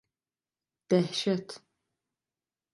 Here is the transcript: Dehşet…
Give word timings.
Dehşet… 0.91 1.61